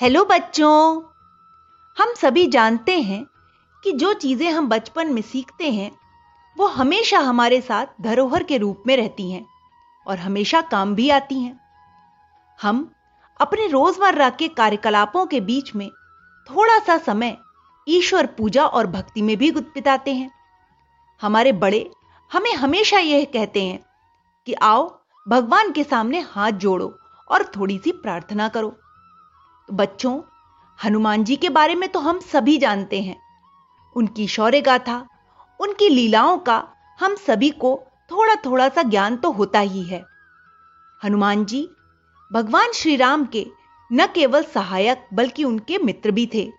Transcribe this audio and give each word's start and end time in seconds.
Hello 0.00 0.24
बच्चों। 0.24 1.02
हम 1.96 2.12
सभी 2.14 2.46
जानते 2.46 3.00
हैं 3.00 3.26
कि 3.84 3.92
जो 3.92 4.12
चीज़ें 4.14 4.50
हम 4.50 4.68
बचपन 4.68 5.12
में 5.12 5.22
सीखते 5.22 5.70
हैं, 5.70 5.90
वो 6.56 6.66
हमेशा 6.66 7.18
हमारे 7.18 7.60
साथ 7.60 7.86
धरोहर 8.00 8.42
के 8.42 8.58
रूप 8.58 8.82
में 8.86 8.96
रहती 8.96 9.30
हैं 9.30 9.44
और 10.06 10.18
हमेशा 10.18 10.60
काम 10.60 10.94
भी 10.94 11.10
आती 11.10 11.40
हैं। 11.40 11.60
हम 12.62 12.90
अपने 13.40 13.66
रोज़मर्रा 13.66 14.30
के 14.30 14.48
कार्यकलापों 14.48 15.26
के 15.26 15.40
बीच 15.40 15.74
में 15.74 15.88
थोड़ा 16.46 16.78
सा 16.78 16.98
समय 16.98 17.36
ईश्वर 17.88 18.26
पूजा 18.26 18.66
और 18.66 18.86
भक्ति 18.86 19.22
में 19.22 19.36
भी 19.36 19.50
बिताते 19.50 20.14
हैं। 20.14 20.30
हमारे 21.22 21.52
बड़े 21.52 21.90
हमें 22.32 22.54
हमेशा 22.54 22.98
यह 22.98 23.24
कहते 23.24 23.64
हैं 23.64 23.84
कि 24.46 24.54
आओ 24.54 24.90
भगवान 25.28 25.72
के 25.72 25.84
सामने 25.84 26.20
हाथ 26.20 26.52
जोड़ो 26.52 26.98
और 27.30 27.52
थोड़ी 27.56 27.78
सी 27.78 27.92
प्रार्थना 27.92 28.48
करो। 28.48 28.76
बच्चों, 29.72 30.20
हनुमान 30.84 31.24
जी 31.24 31.36
के 31.36 31.48
बारे 31.48 31.74
में 31.74 31.88
तो 31.88 32.00
हम 32.00 32.20
सभी 32.20 32.58
जानते 32.58 33.02
हैं। 33.02 33.16
उनकी 33.96 34.26
शौर्य 34.26 34.60
गाथा, 34.60 35.06
उनकी 35.60 35.88
लीलाओं 35.88 36.38
का 36.38 36.62
हम 37.00 37.14
सभी 37.16 37.50
को 37.50 37.80
थोड़ा 38.10 38.34
थोड़ा 38.34 38.68
सा 38.68 38.82
ज्ञान 38.82 39.16
तो 39.16 39.30
होता 39.30 39.58
ही 39.58 39.82
है। 39.82 40.04
हनुमान 41.04 41.44
जी, 41.44 41.68
भगवान 42.32 42.72
श्री 42.72 42.96
राम 42.96 43.26
के 43.26 43.46
न 43.92 44.06
केवल 44.06 44.42
सहायक 44.44 45.06
बल्कि 45.14 45.44
उनके 45.44 45.78
मित्र 45.78 46.10
भी 46.10 46.30
थे। 46.34 46.50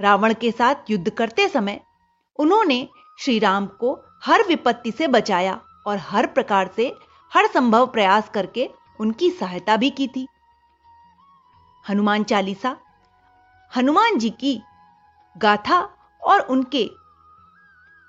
रावण 0.00 0.34
के 0.34 0.50
साथ 0.50 0.90
युद्ध 0.90 1.10
करते 1.10 1.48
समय 1.48 1.80
उन्होंने 2.38 2.88
श्री 3.18 3.38
राम 3.38 3.66
को 3.66 3.98
हर 4.24 4.46
विपत्ति 4.48 4.92
से 4.92 5.08
बचाया 5.08 5.60
और 5.86 5.98
हर 5.98 6.26
प्रकार 6.26 6.70
से 6.76 6.94
हर 7.32 7.46
संभव 7.46 7.86
प्रयास 7.86 8.28
करके 8.28 8.70
उनकी 9.00 9.30
सहायता 9.30 9.76
भी 9.76 9.90
की 9.90 10.08
थी। 10.08 10.26
हनुमान 11.84 12.24
चालीसा, 12.24 12.76
हनुमान 13.72 14.18
जी 14.18 14.30
की 14.30 14.60
गाथा 15.36 15.80
और 16.22 16.40
उनके 16.46 16.88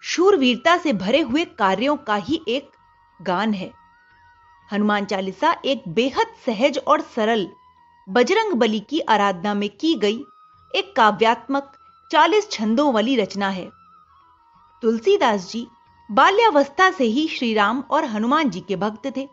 शूरवीरता 0.03 0.77
से 0.77 0.93
भरे 0.93 1.19
हुए 1.21 1.45
कार्यों 1.59 1.95
का 1.97 2.15
ही 2.17 2.39
एक 2.47 2.69
गान 3.19 3.53
है। 3.53 3.71
हनुमान 4.69 5.05
चालीसा 5.05 5.55
एक 5.65 5.83
बेहद 5.87 6.33
सहज 6.45 6.77
और 6.87 7.01
सरल 7.15 7.47
बजरंग 8.07 8.53
बली 8.53 8.79
की 8.79 8.99
आराधना 8.99 9.53
में 9.53 9.69
की 9.71 9.93
गई 9.95 10.23
एक 10.71 10.93
काव्यात्मक 10.95 11.71
चालीस 12.11 12.49
छंदों 12.51 12.91
वाली 12.93 13.15
रचना 13.15 13.49
है। 13.49 13.69
तुलसीदास 14.83 15.51
जी 15.51 15.67
बाल्यावस्था 16.09 16.89
से 16.91 17.03
ही 17.05 17.27
श्री 17.27 17.53
राम 17.53 17.83
और 17.91 18.05
हनुमान 18.05 18.49
जी 18.49 18.59
के 18.59 18.75
भक्त 18.75 19.11
थे, 19.17 19.27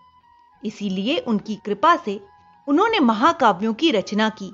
इसीलिए 0.63 1.19
उनकी 1.19 1.57
कृपा 1.57 1.97
से 1.97 2.21
उन्होंने 2.69 2.99
महाकाव्यों 3.01 3.73
की 3.75 3.91
रचना 3.91 4.29
की। 4.29 4.53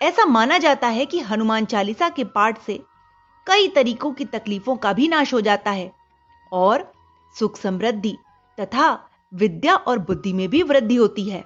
ऐसा 0.00 0.24
माना 0.24 0.58
जाता 0.58 0.88
है 0.88 1.06
कि 1.06 1.20
हनुमान 1.20 1.64
चालीसा 1.64 2.08
के 2.08 2.24
पाठ 2.24 2.60
से 2.62 2.82
कई 3.46 3.68
तरीकों 3.68 4.12
की 4.12 4.24
तकलीफों 4.24 4.76
का 4.76 4.92
भी 4.92 5.08
नाश 5.08 5.32
हो 5.34 5.40
जाता 5.40 5.70
है 5.70 5.90
और 6.52 6.92
सुख 7.36 7.56
समृद्धि 7.56 8.16
तथा 8.58 8.90
विद्या 9.32 9.74
और 9.74 9.98
बुद्धि 9.98 10.32
में 10.32 10.48
भी 10.48 10.62
वृद्धि 10.62 10.96
होती 10.96 11.28
है। 11.30 11.44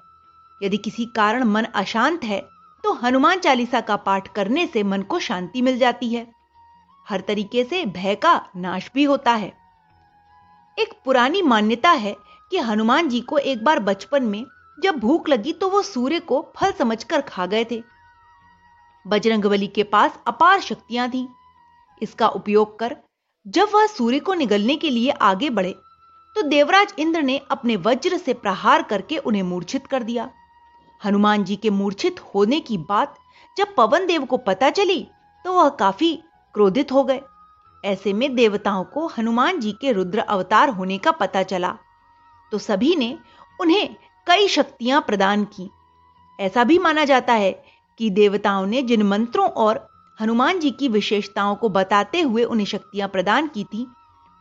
यदि 0.61 0.77
किसी 0.77 1.05
कारण 1.07 1.45
मन 1.45 1.65
अशांत 1.75 2.25
है 2.25 2.41
तो 2.84 2.93
हनुमान 2.93 3.39
चालीसा 3.39 3.81
का 3.81 3.97
पाठ 3.97 4.29
करने 4.29 4.67
से 4.67 4.83
मन 4.83 5.03
को 5.03 5.19
शांति 5.19 5.62
मिल 5.62 5.79
जाती 5.79 6.12
है। 6.15 6.27
हर 7.07 7.21
तरीके 7.21 7.65
से 7.65 7.84
भय 7.87 8.15
का 8.15 8.41
नाश 8.57 8.91
भी 8.95 9.05
होता 9.05 9.33
है। 9.33 9.53
एक 10.79 10.93
पुरानी 11.05 11.43
मान्यता 11.43 11.91
है 11.91 12.15
कि 12.51 12.59
हनुमान 12.59 13.09
जी 13.09 13.21
को 13.21 13.39
एक 13.39 13.65
बार 13.65 13.79
बचपन 13.81 14.23
में 14.23 14.45
जब 14.78 14.98
भूख 14.98 15.28
लगी 15.28 15.52
तो 15.52 15.69
वो 15.69 15.82
सूर्य 15.82 16.20
को 16.20 16.41
फल 16.56 16.72
समझकर 16.72 17.20
खा 17.20 17.46
गए 17.46 17.64
थे। 17.64 17.82
बजरंगबली 19.05 19.66
के 19.66 19.82
पास 19.84 20.19
अपार 20.27 20.60
शक्तियाँ 20.60 21.08
थीं। 21.10 21.27
इसका 22.02 22.28
उपयोग 22.30 22.78
कर 22.78 22.97
जब 23.47 23.69
वह 23.74 23.86
सूर्य 23.86 24.19
को 24.20 24.34
निगलने 24.34 24.77
के 24.77 24.91
लिए 24.91 25.10
आगे 25.10 25.50
बढ़े 25.50 25.75
तो 26.36 26.42
देवराज 26.42 26.94
इंद्र 26.98 27.22
ने 27.22 27.38
अपने 27.50 27.76
वज्र 27.76 28.16
से 28.19 28.32
प्रहार 28.34 28.82
करके 28.82 29.19
उन्हें 29.19 29.42
मूर्छित 29.42 29.86
कर 29.86 30.03
दिया। 30.03 30.28
हनुमान 31.00 31.44
जी 31.44 31.56
के 31.56 31.70
मूर्छित 31.70 32.20
होने 32.34 32.60
की 32.60 32.78
बात 32.81 33.15
जब 33.56 33.75
पवन 33.75 34.06
देव 34.06 34.25
को 34.25 34.36
पता 34.38 34.70
चली 34.70 35.00
तो 35.44 35.53
वह 35.53 35.69
काफ़ी 35.78 36.15
क्रोधित 36.54 36.92
हो 36.92 37.04
गए। 37.04 37.20
ऐसे 37.84 38.12
में 38.12 38.34
देवताओं 38.34 38.84
को 38.84 39.06
हनुमान 39.09 39.60
जी 39.60 39.72
के 39.72 39.92
रुद्र 39.92 40.19
अवतार 40.20 40.69
होने 40.69 40.98
का 40.98 41.10
पता 41.12 41.42
चला। 41.44 41.76
तो 42.53 42.59
सभी 42.59 42.94
ने 42.97 43.16
उन्हें 43.60 43.97
कई 44.26 44.48
शक्तियाँ 44.48 45.00
प्रदान 45.00 45.44
की। 45.44 45.70
ऐसा 46.41 46.64
भी 46.64 46.78
माना 46.78 47.04
जाता 47.04 47.32
है 47.32 47.53
कि 47.98 48.10
देवताओं 48.10 48.66
ने 48.66 48.82
जिन 48.82 49.03
मंत्रों 49.03 49.48
और 49.48 49.88
हनुमान 50.20 50.59
जी 50.60 50.70
की 50.70 50.88
विशेषताओं 50.88 51.54
को 51.56 51.69
बताते 51.69 52.20
हुए 52.20 52.44
उन्हें 52.44 52.66
शक्तियाँ 52.66 53.09
प्रदान 53.09 53.48
की 53.48 53.65
थी, 53.65 53.86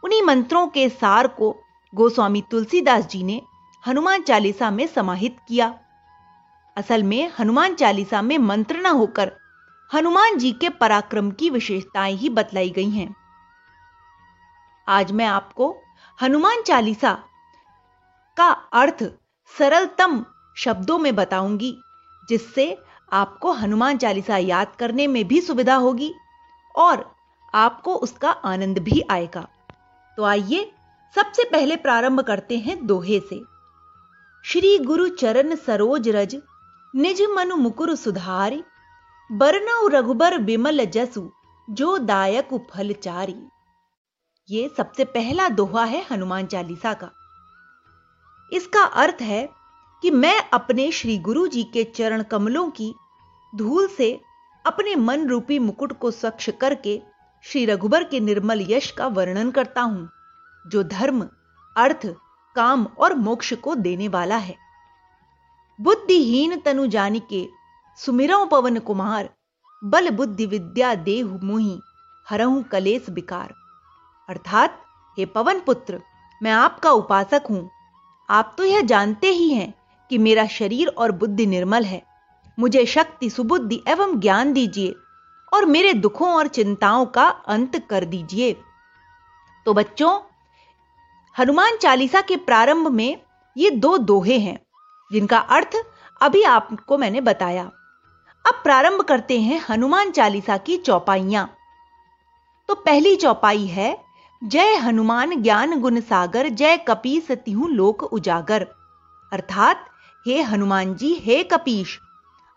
उन्हीं 0.03 0.22
मंत्रों 0.22 0.68
के 0.68 0.90
सार 0.90 1.28
को 1.28 1.56
गोस्वामी 1.94 2.44
तुलसीदास 2.51 3.07
जी 3.07 3.24
ने 3.24 3.41
हनुमान 3.88 4.22
चालीसा 4.22 4.72
में 4.72 4.88
समाहित 4.88 5.38
किया। 5.47 5.79
असल 6.78 7.03
में 7.03 7.31
हनुमान 7.40 7.75
चालीसा 7.75 8.22
में 8.22 8.38
मंत्र 8.38 8.78
न 8.78 8.85
होकर 8.85 9.31
हनुमान 9.94 10.38
जी 10.38 10.51
के 10.51 10.69
पराक्रम 10.69 11.31
की 11.31 11.50
विशेषताएँ 11.50 12.16
ही 12.16 12.29
बतलाई 12.29 12.69
गई 12.69 12.90
हैं। 12.90 13.16
आज 14.88 15.12
मैं 15.12 15.25
आपको 15.25 15.75
हनुमान 16.22 16.62
चालीसा 16.62 17.13
का 18.38 18.50
अर्थ 18.74 19.03
सरलतम 19.51 20.25
शब्दों 20.57 20.97
में 20.97 21.16
बताऊँगी, 21.16 21.78
जिससे 22.29 22.78
आपको 23.13 23.51
हनुमान 23.51 23.97
चालीसा 23.97 24.38
याद 24.38 24.75
करने 24.79 25.07
में 25.07 25.28
भी 25.28 25.41
सुविधा 25.41 25.75
होगी 25.75 26.13
और 26.75 27.16
आपको 27.53 27.95
उसका 27.95 28.29
आनंद 28.29 28.79
भी 28.79 29.01
आएगा। 29.09 29.47
तो 30.17 30.23
आइए 30.23 30.72
सबसे 31.16 31.44
पहले 31.44 31.75
प्रारंभ 31.75 32.22
करते 32.22 32.57
हैं 32.57 32.85
दोहे 32.88 33.19
से। 33.19 33.41
श्री 34.45 34.78
गुरु 34.79 35.07
चरण 35.07 35.56
सरोज 35.56 36.09
रज, 36.09 36.35
निज 36.95 37.22
मनु 37.31 37.56
मुकुर 37.56 37.95
सुधारी, 37.95 38.63
बरनऊ 39.31 39.88
रघुबर 39.88 40.38
विमल 40.38 40.85
जसु, 40.85 41.29
जो 41.69 41.97
दायक 41.97 42.53
फल 42.72 42.94
चारी। 42.94 43.35
ये 44.50 44.69
सबसे 44.77 45.03
पहला 45.06 45.50
दोहा 45.50 45.83
है 45.83 46.06
हनुमान 46.12 46.45
चालीसा 46.45 46.94
का। 46.94 47.12
इसका 48.53 48.83
अर्थ 48.83 49.17
है 49.22 49.50
कि 50.01 50.11
मैं 50.11 50.50
अपने 50.53 50.91
श्री 50.91 51.17
गुरु 51.17 51.47
जी 51.47 51.63
के 51.63 51.83
चरण 51.83 52.23
कमलों 52.23 52.69
की 52.69 52.95
धूल 53.56 53.88
से 53.88 54.22
अपने 54.66 54.95
मन 54.95 55.28
रूपी 55.28 55.59
मुकुट 55.59 56.00
को 56.00 56.11
स्वच्छ 56.11 56.50
करके 56.50 57.01
श्री 57.44 57.66
रघुबर 57.66 58.03
के 58.03 58.19
निर्मल 58.19 58.66
यश 58.69 58.91
का 58.91 59.07
वर्णन 59.07 59.51
करता 59.51 59.81
हूँ, 59.81 60.09
जो 60.67 60.83
धर्म, 60.83 61.29
अर्थ, 61.78 62.06
काम 62.56 62.85
और 62.85 63.13
मोक्ष 63.13 63.53
को 63.53 63.75
देने 63.75 64.07
वाला 64.07 64.38
है। 64.38 64.56
बुद्धिहीन 65.81 66.59
तनु 66.59 66.88
जानी 66.88 67.19
के 67.19 67.47
सुमिरव 67.97 68.45
पवन 68.45 68.79
कुमार, 68.79 69.29
बल 69.83 70.09
बुद्धि 70.09 70.45
विद्या 70.45 70.95
देह 70.95 71.39
मुहि, 71.44 71.81
हरहू 72.29 72.63
कलेस 72.72 73.09
बिकार 73.09 73.53
अर्थात, 74.29 74.83
हे 75.17 75.25
पवन 75.25 75.59
पुत्र, 75.59 76.01
मैं 76.44 76.51
आपका 76.51 76.91
उपासक 76.91 77.44
हूँ 77.50 77.69
आप 78.30 78.56
तो 78.58 78.63
यह 78.63 78.81
जानते 78.81 79.28
ही 79.28 79.50
हैं 79.50 79.74
कि 80.09 80.18
मेरा 80.18 80.47
शरीर 80.47 80.88
और 80.88 81.12
बुद्धि 81.12 81.46
निर्मल 81.46 81.84
है। 81.84 82.02
मुझे 82.59 82.86
शक्ति, 82.86 83.30
सुबुद्धि 83.30 83.84
एवं 83.88 84.19
ज्ञान 84.19 84.53
दीजिए 84.53 84.96
और 85.53 85.66
मेरे 85.66 85.94
दुखों 85.94 86.30
और 86.30 86.47
चिंताओं 86.47 87.06
का 87.06 87.28
अंत 87.28 87.88
कर 87.90 88.06
दीजिए। 88.06 88.53
तो 89.66 89.74
बच्चों, 89.74 90.19
हनुमान 91.40 91.78
चालीसा 91.78 92.22
के 92.22 92.36
प्रारंभ 92.36 92.88
में 92.88 93.22
ये 93.58 93.69
दो 93.69 93.97
दोहे 93.97 94.38
हैं, 94.40 94.59
जिनका 95.12 95.38
अर्थ 95.38 95.75
अभी 96.22 96.44
आपको 96.44 96.97
मैंने 96.97 97.22
बताया। 97.22 97.63
अब 98.46 98.53
प्रारंभ 98.63 99.02
करते 99.02 99.39
हैं 99.42 99.66
हनुमान 99.69 100.12
चालीसा 100.12 100.57
की 100.57 100.77
चौपाइयाँ। 100.77 101.56
तो 102.68 102.75
पहली 102.75 103.16
चौपाई 103.16 103.66
है 103.66 104.05
जय 104.45 104.75
हनुमान 104.75 105.42
ज्ञान 105.42 105.81
गुण 105.81 106.00
सागर, 106.00 106.50
जय 106.50 106.77
कपीस 106.77 107.31
तिहु 107.31 107.68
लोक 107.68 108.03
उजागर। 108.03 108.68
अर्थात, 109.33 109.86
हे 110.27 110.42
हनुमान 110.42 110.95
जी, 110.95 111.13
हे 111.13 111.44
कपीश, 111.44 112.00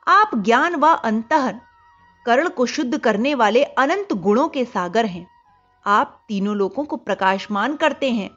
आप 0.08 0.31
ज्ञान 0.35 0.75
व 0.75 0.87
अंतः 0.87 1.50
कर्ण 2.26 2.49
को 2.49 2.67
शुद्ध 2.67 2.99
करने 2.99 3.35
वाले 3.35 3.64
अनंत 3.64 4.12
गुणों 4.12 4.49
के 4.49 4.64
सागर 4.64 5.06
हैं। 5.06 5.29
आप 5.87 6.25
तीनों 6.29 6.56
लोगों 6.56 6.85
को 6.85 6.96
प्रकाशमान 6.96 7.76
करते 7.76 8.11
हैं। 8.11 8.31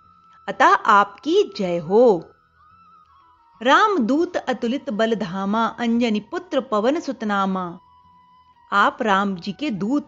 अतः 0.47 0.73
आपकी 0.73 1.53
जय 1.57 1.77
हो। 1.77 2.25
राम 3.63 3.97
दूत 3.99 4.37
अतुलित 4.37 4.89
बलधामा, 4.89 5.65
अंजनी 5.65 6.19
पुत्र 6.19 6.61
पवन 6.61 6.99
सुतनामा। 6.99 7.79
आप 8.73 8.97
राम 9.01 9.35
जी 9.35 9.51
के 9.51 9.69
दूत 9.69 10.05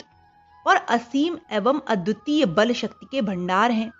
और 0.68 0.76
असीम 0.76 1.38
एवं 1.52 1.80
अद्वितीय 1.88 2.46
बल 2.46 2.74
शक्ति 2.74 3.08
के 3.12 3.22
भंडार 3.22 3.72
हैं। 3.72 3.94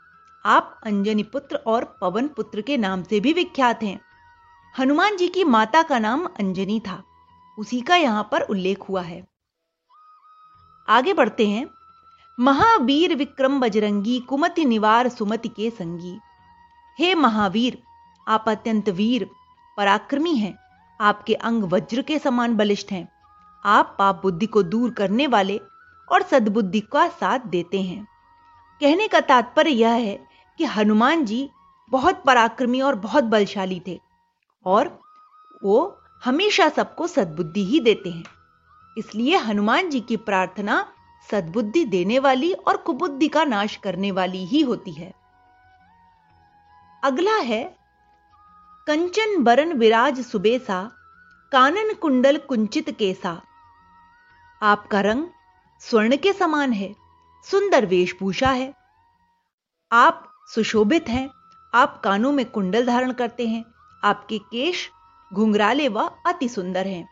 आप 0.46 0.80
अंजनी 0.86 1.24
पुत्र 1.24 1.56
और 1.56 1.98
पवन 2.02 2.28
पुत्र 2.28 2.62
के 2.62 2.78
नाम 2.78 3.04
से 3.04 3.20
भी 3.20 3.34
विख्यात 3.34 3.84
हैं। 3.84 4.02
हनुमान 4.80 5.18
जी 5.18 5.28
की 5.28 5.44
माता 5.44 5.84
का 5.84 6.00
नाम 6.00 6.26
अंजनी 6.26 6.80
था। 6.80 7.04
उसी 7.60 7.82
का 7.82 7.96
यहाँ 7.96 8.30
पर 8.32 8.42
उल्लेख 8.42 8.90
हुआ 8.90 9.02
है। 9.02 9.28
आगे 10.90 11.14
बढ़ते 11.14 11.48
हैं। 11.48 11.68
महावीर 12.40 13.16
विक्रम 13.16 13.60
बजरंगी 13.60 14.20
कुमति 14.20 14.66
निवार 14.66 15.10
सुमति 15.10 15.50
के 15.50 15.70
संगी। 15.70 16.20
हे 17.00 17.16
महावीर, 17.16 17.84
आप 18.28 18.46
अत्यंत 18.48 18.90
वीर, 18.90 19.30
पराक्रमी 19.78 20.36
हैं। 20.36 20.60
आपके 21.02 21.34
अंग 21.34 21.64
वज्र 21.64 22.02
के 22.02 22.20
समान 22.20 22.56
बलिष्ठ 22.56 22.92
हैं। 22.92 23.10
आप 23.66 23.96
पाप 24.00 24.22
बुद्धि 24.24 24.46
को 24.46 24.64
दूर 24.64 24.92
करने 24.92 25.28
वाले 25.28 25.60
और 26.14 26.24
सद्बुद्धि 26.24 26.80
का 26.80 27.08
साथ 27.08 27.40
देते 27.40 27.82
हैं। 27.82 28.04
कहने 28.82 29.08
का 29.08 29.20
तात्पर्य 29.20 29.72
यह 29.72 29.92
है 29.92 30.16
कि 30.60 30.66
हनुमान 30.66 31.26
जी 31.26 31.50
बहुत 31.92 32.24
पराक्रमी 32.24 32.82
और 32.82 32.96
बहुत 32.96 33.24
बलशाली 33.24 33.82
थे 33.88 34.00
और 34.66 35.00
वो 35.64 35.98
हमेशा 36.24 36.70
सबको 36.70 37.08
सद्बुद्धि 37.08 37.66
ही 37.66 37.80
देते 37.80 38.10
हैं। 38.10 38.24
इसलिए 38.98 39.38
हनुमान 39.38 39.90
जी 39.90 40.00
की 40.00 40.18
प्रार्थना 40.18 40.86
सद्बुद्धि 41.32 41.86
देने 41.86 42.20
वाली 42.20 42.54
और 42.54 42.78
कुबुद्धि 42.78 43.28
का 43.28 43.44
नाश 43.44 43.76
करने 43.76 44.12
वाली 44.12 44.46
ही 44.46 44.62
होती 44.62 44.92
है। 44.92 45.14
अगला 47.04 47.36
है, 47.36 47.64
कंचन 48.88 49.44
बरन 49.44 49.74
विराज 49.74 50.20
सुबेसा, 50.22 50.92
कानन 51.52 51.94
कुंडल 51.94 52.38
कुंचित 52.38 52.90
केसा। 52.90 53.42
आपका 54.62 55.02
रंग 55.02 55.28
स्वर्ण 55.90 56.18
के 56.18 56.34
समान 56.34 56.74
है, 56.74 56.96
सुंदर 57.52 57.86
वेशभूषा 57.86 58.50
है। 58.50 58.74
आप 59.92 60.34
सुशोभित 60.56 61.10
हैं, 61.10 61.30
आप 61.74 62.02
कानों 62.04 62.32
में 62.32 62.46
कुंडल 62.46 62.86
धारण 62.86 63.12
करते 63.12 63.48
हैं, 63.48 63.66
आपके 64.04 64.38
केश 64.38 64.90
घुंघराले 65.34 65.88
व 65.88 66.00
अति 66.00 66.50
सुंदर 66.50 66.88
हैं। 66.88 67.10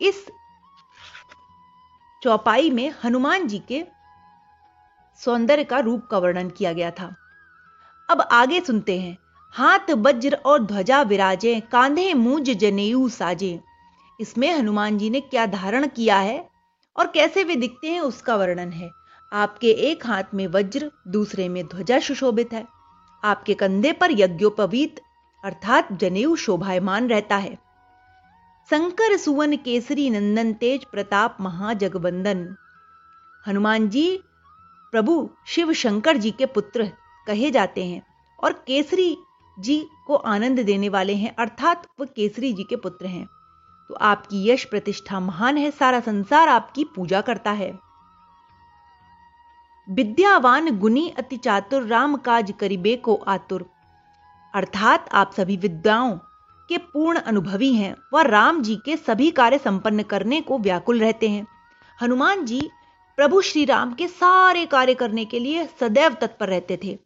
इस 0.00 0.26
चौपाई 2.22 2.70
में 2.70 2.94
हनुमान 3.04 3.46
जी 3.46 3.58
के 3.58 3.84
सौंदर्य 5.24 5.64
का 5.64 5.78
रूप 5.78 6.08
का 6.10 6.18
वर्णन 6.18 6.50
किया 6.50 6.72
गया 6.72 6.90
था। 6.90 7.16
अब 8.10 8.20
आगे 8.20 8.60
सुनते 8.60 9.00
हैं। 9.00 9.18
हाथ, 9.52 9.90
वज्र 9.90 10.34
और 10.34 10.62
ध्वजा 10.62 11.02
विराजे, 11.02 11.60
कांधे, 11.60 12.14
मूज, 12.14 12.50
जनेऊ 12.50 13.08
साजे। 13.08 13.60
इसमें 14.20 14.54
हनुमान 14.54 14.98
जी 14.98 15.10
ने 15.10 15.20
क्या 15.20 15.46
धारण 15.46 15.86
किया 15.86 16.18
है? 16.18 16.57
और 16.96 17.06
कैसे 17.06 17.44
वे 17.44 17.56
दिखते 17.56 17.90
हैं 17.90 18.00
उसका 18.00 18.36
वर्णन 18.36 18.70
है। 18.70 18.90
आपके 19.32 19.70
एक 19.70 20.06
हाथ 20.06 20.24
में 20.34 20.46
वज्र, 20.46 20.90
दूसरे 21.08 21.48
में 21.48 21.66
ध्वजा 21.66 21.98
सुशोभित 21.98 22.52
है। 22.52 22.66
आपके 23.24 23.54
कंधे 23.54 23.92
पर 23.92 24.08
यज्ञोपवीत, 24.10 25.00
अर्थात 25.44 25.92
जनेऊ 25.92 26.36
शोभायमान 26.36 27.08
रहता 27.08 27.36
है। 27.36 27.58
शंकर, 28.70 29.16
सुवन, 29.16 29.56
केसरी, 29.56 30.10
नंदन, 30.10 30.52
तेज 30.52 30.84
प्रताप 30.84 31.36
महाजगवंदन 31.40 32.56
हनुमान 33.46 33.88
जी, 33.88 34.20
प्रभु 34.92 35.30
शिव 35.46 35.72
शंकर 35.72 36.16
जी 36.16 36.30
के 36.30 36.46
पुत्र 36.46 36.92
कहे 37.26 37.50
जाते 37.50 37.84
हैं 37.84 38.02
और 38.44 38.52
केसरी 38.52 39.16
जी 39.60 39.86
को 40.06 40.14
आनंद 40.14 40.60
देने 40.60 40.88
वाले 40.88 41.14
हैं, 41.14 41.36
अर्थात 41.36 41.86
वह 42.00 42.06
केसरी 42.06 42.52
जी 42.52 42.62
के 42.62 42.76
पुत्र 42.76 43.06
हैं। 43.06 43.28
तो 43.88 43.94
आपकी 43.94 44.48
यश 44.48 44.64
प्रतिष्ठा 44.64 45.20
महान 45.20 45.56
है, 45.56 45.70
सारा 45.70 46.00
संसार 46.00 46.48
आपकी 46.48 46.84
पूजा 46.84 47.20
करता 47.20 47.50
है। 47.50 47.78
विद्यावान 49.90 50.78
गुनी 50.78 51.08
अति 51.08 51.36
चातुर, 51.36 51.82
राम 51.82 52.16
काज 52.16 52.54
करीबे 52.60 52.96
को 52.96 53.14
आतुर। 53.14 53.66
अर्थात 54.54 55.08
आप 55.12 55.32
सभी 55.32 55.56
विद्याओं 55.56 56.18
के 56.68 56.78
पूर्ण 56.78 57.18
अनुभवी 57.18 57.74
हैं, 57.74 57.96
वह 58.12 58.22
राम 58.22 58.62
जी 58.62 58.76
के 58.76 58.96
सभी 58.96 59.30
कार्य 59.30 59.58
संपन्न 59.58 60.02
करने 60.02 60.40
को 60.40 60.58
व्याकुल 60.58 61.00
रहते 61.00 61.28
हैं। 61.28 61.46
हनुमान 62.02 62.44
जी 62.44 62.70
प्रभु 63.16 63.40
श्री 63.40 63.64
राम 63.64 63.94
के 63.94 64.08
सारे 64.08 64.66
कार्य 64.66 64.94
करने 64.94 65.24
के 65.24 65.38
लिए 65.38 65.66
सदैव 65.80 66.14
तत्पर 66.14 66.48
रहते 66.48 66.78
थे। 66.84 66.98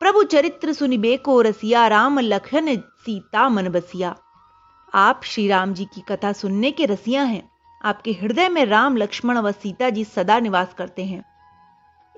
प्रभु 0.00 0.22
चरित्र 0.22 0.72
सुनिबे 0.72 1.16
को 1.16 1.40
रसिया, 1.40 1.86
राम 1.86 2.18
लखन, 2.18 2.76
सीता, 2.76 3.48
मन 3.48 3.68
बसिया। 3.68 4.16
आप 4.96 5.20
श्री 5.24 5.48
राम 5.48 5.74
जी 5.74 5.84
की 5.84 6.00
कथा 6.00 6.32
सुनने 6.32 6.70
के 6.70 6.86
रसिया 6.86 7.22
हैं। 7.22 7.50
आपके 7.84 8.12
हृदय 8.12 8.48
में 8.48 8.66
राम, 8.66 8.96
लक्ष्मण 8.96 9.38
व 9.38 9.52
सीता 9.52 9.90
जी 9.90 10.04
सदा 10.04 10.38
निवास 10.38 10.74
करते 10.78 11.04
हैं। 11.04 11.24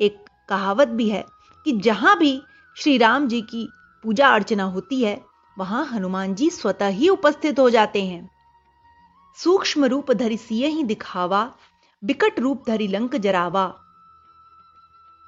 एक 0.01 0.25
कहावत 0.49 0.89
भी 0.89 1.09
है 1.09 1.25
कि 1.65 1.73
जहाँ 1.73 2.19
भी 2.19 2.43
श्री 2.77 2.99
राम 2.99 3.29
जी 3.29 3.41
की 3.41 3.69
पूजा 4.03 4.29
अर्चना 4.29 4.65
होती 4.65 5.05
है, 5.05 5.25
वहाँ 5.59 5.87
हनुमान 5.87 6.35
जी 6.35 6.51
स्वतः 6.51 6.87
ही 6.87 7.09
उपस्थित 7.09 7.59
हो 7.59 7.71
जाते 7.71 8.05
हैं। 8.05 8.31
सूक्ष्म 9.37 9.85
रूप 9.85 10.13
धरि 10.13 10.37
सिय 10.37 10.67
ही 10.67 10.85
दिखावा 10.85 11.53
विकट 12.05 12.41
रूप 12.41 12.65
धरि 12.67 12.89
लंक 12.89 13.17
जरावा। 13.17 13.65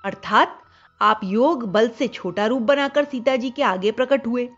अर्थात 0.04 0.62
आप 1.02 1.20
योग 1.24 1.72
बल 1.72 1.88
से 1.88 2.08
छोटा 2.08 2.46
रूप 2.46 2.62
बनाकर 2.62 3.04
सीता 3.04 3.36
जी 3.36 3.50
के 3.50 3.62
आगे 3.62 3.92
प्रकट 3.92 4.26
हुए। 4.26 4.50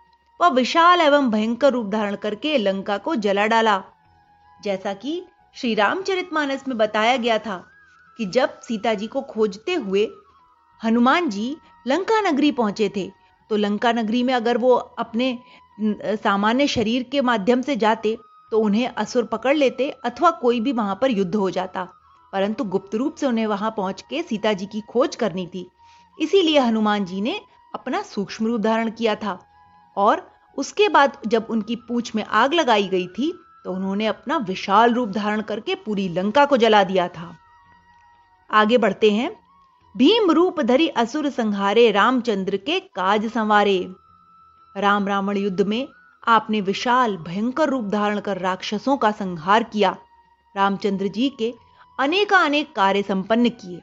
वह 0.42 0.48
विशाल 0.48 1.00
एवं 1.00 1.30
भयंकर 1.30 1.72
रूप 1.72 1.86
धारण 1.86 2.14
करके 2.16 2.56
लंका 2.58 2.96
को 2.98 3.14
जला 3.16 3.46
डाला। 3.46 3.82
जैसा 4.60 4.92
कि 4.94 5.22
श्री 5.56 5.74
रामचरितमानस 5.74 6.66
में 6.68 6.76
बताया 6.78 7.16
गया 7.16 7.38
था 7.38 7.56
कि 8.18 8.26
जब 8.26 8.58
सीता 8.60 8.94
जी 8.94 9.06
को 9.06 9.20
खोजते 9.22 9.74
हुए 9.74 10.06
हनुमान 10.80 11.28
जी 11.30 11.56
लंका 11.86 12.20
नगरी 12.20 12.50
पहुँचे 12.52 12.88
थे 12.96 13.08
तो 13.50 13.56
लंका 13.56 13.92
नगरी 13.92 14.22
में 14.22 14.32
अगर 14.34 14.58
वो 14.58 14.74
अपने 14.74 15.38
सामान्य 15.80 16.66
शरीर 16.66 17.02
के 17.02 17.20
माध्यम 17.20 17.62
से 17.62 17.76
जाते 17.76 18.16
तो 18.52 18.58
उन्हें 18.60 18.86
असुर 18.88 19.24
पकड़ 19.26 19.56
लेते 19.56 19.88
अथवा 20.04 20.30
कोई 20.40 20.60
भी 20.60 20.72
वहाँ 20.72 20.98
पर 21.02 21.10
युद्ध 21.10 21.34
हो 21.34 21.50
जाता। 21.50 21.88
परंतु 22.32 22.64
गुप्त 22.64 22.94
रूप 22.94 23.14
से 23.14 23.26
उन्हें 23.26 23.46
वहाँ 23.46 23.72
पहुँच 23.76 24.04
के 24.10 24.22
सीता 24.22 24.52
जी 24.52 24.66
की 24.66 24.80
खोज 24.80 25.16
करनी 25.16 25.46
थी। 25.46 25.66
इसीलिए 26.18 26.58
हनुमान 26.58 27.04
जी 27.04 27.20
ने 27.20 27.40
अपना 27.74 28.02
सूक्ष्म 28.02 28.46
रूप 28.46 28.60
धारण 28.60 28.90
किया 28.90 29.14
था। 29.14 29.38
और 29.96 30.30
उसके 30.58 30.88
बाद 30.88 31.16
जब 31.26 31.46
उनकी 31.50 31.76
पूछ 31.88 32.14
में 32.14 32.24
आग 32.24 32.54
लगाई 32.54 32.88
गई 32.88 33.06
थी 33.08 33.32
तो 33.64 33.72
उन्होंने 33.72 34.06
अपना 34.06 34.36
विशाल 34.38 34.94
रूप 34.94 35.08
धारण 35.08 35.40
करके 35.40 35.74
पूरी 35.74 36.08
लंका 36.08 36.44
को 36.44 36.56
जला 36.56 36.82
दिया 36.84 37.08
था। 37.08 37.36
आगे 38.50 38.78
बढ़ते 38.78 39.10
हैं। 39.10 39.30
भीम 39.94 40.30
रूप 40.30 40.60
धरी 40.60 40.88
असुर 40.88 41.28
संहारे 41.30 41.90
रामचंद्र 41.90 42.56
के 42.56 42.78
काज 42.80 43.26
संवारे। 43.26 43.78
राम 44.76 45.08
रावण 45.08 45.36
युद्ध 45.36 45.60
में 45.60 45.88
आपने 46.24 46.60
विशाल, 46.60 47.16
भयंकर 47.16 47.68
रूप 47.68 47.84
धारण 47.84 48.20
कर 48.20 48.38
राक्षसों 48.38 48.96
का 48.96 49.10
संहार 49.10 49.62
किया। 49.62 49.96
रामचंद्र 50.54 51.08
जी 51.08 51.28
के 51.38 51.52
अनेका 51.98 52.38
अनेक 52.38 52.74
कार्य 52.76 53.02
संपन्न 53.02 53.48
किए। 53.50 53.80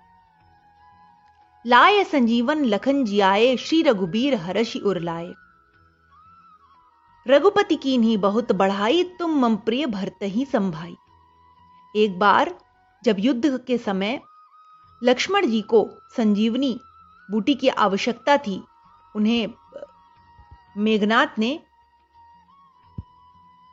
लाए 1.65 2.03
संजीवन 2.03 2.65
लखन 2.65 3.03
जी 3.05 3.19
आए 3.19 3.55
श्री 3.57 3.81
रघुबीर 3.81 4.35
हर्षि 4.35 4.79
उरलाए 4.79 5.33
रघुपति 7.27 7.75
की 7.75 7.97
नहीं 7.97 8.17
बहुत 8.17 8.51
बढ़ाई, 8.51 9.03
तुम 9.03 9.31
मम 9.31 9.55
प्रिय 9.55 9.85
भरत 9.85 10.19
ही 10.23 10.45
संभाई। 10.45 10.97
एक 11.95 12.19
बार, 12.19 12.55
जब 13.03 13.15
युद्ध 13.19 13.59
के 13.67 13.77
समय, 13.77 14.21
लक्ष्मण 15.03 15.47
जी 15.47 15.61
को 15.61 15.89
संजीवनी 16.17 16.79
बूटी 17.31 17.55
की 17.55 17.67
आवश्यकता 17.67 18.37
थी, 18.37 18.63
उन्हें 19.15 19.47
मेघनाथ 20.77 21.27
ने 21.39 21.59